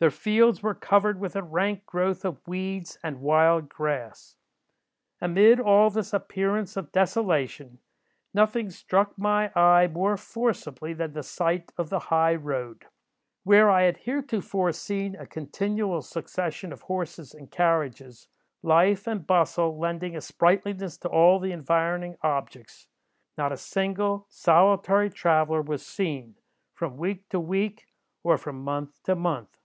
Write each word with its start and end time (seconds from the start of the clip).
Their 0.00 0.12
fields 0.12 0.62
were 0.62 0.76
covered 0.76 1.18
with 1.18 1.34
a 1.34 1.42
rank 1.42 1.84
growth 1.84 2.24
of 2.24 2.46
weeds 2.46 2.96
and 3.02 3.20
wild 3.20 3.68
grass. 3.68 4.36
"Amid 5.20 5.58
all 5.58 5.90
this 5.90 6.14
appearance 6.14 6.76
of 6.76 6.92
desolation, 6.92 7.80
nothing 8.32 8.70
struck 8.70 9.18
my 9.18 9.50
eye 9.56 9.88
more 9.88 10.16
forcibly 10.16 10.92
than 10.92 11.14
the 11.14 11.24
sight 11.24 11.72
of 11.76 11.90
the 11.90 11.98
high 11.98 12.36
road. 12.36 12.86
Where 13.42 13.68
I 13.68 13.82
had 13.82 13.96
heretofore 13.96 14.70
seen 14.70 15.16
a 15.16 15.26
continual 15.26 16.00
succession 16.02 16.72
of 16.72 16.82
horses 16.82 17.34
and 17.34 17.50
carriages, 17.50 18.28
life 18.62 19.08
and 19.08 19.26
bustle 19.26 19.76
lending 19.80 20.14
a 20.16 20.20
sprightliness 20.20 20.96
to 20.98 21.08
all 21.08 21.40
the 21.40 21.50
environing 21.50 22.18
objects, 22.22 22.86
not 23.36 23.50
a 23.50 23.56
single, 23.56 24.26
solitary 24.28 25.10
traveller 25.10 25.60
was 25.60 25.84
seen, 25.84 26.36
from 26.72 26.98
week 26.98 27.28
to 27.30 27.40
week, 27.40 27.88
or 28.22 28.38
from 28.38 28.62
month 28.62 29.02
to 29.02 29.16
month. 29.16 29.56